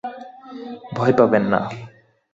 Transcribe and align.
ভয় 0.93 1.13
পাবেন 1.19 1.43
না। 1.53 1.59